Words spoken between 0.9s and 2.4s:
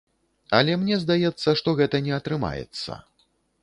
здаецца, што гэта не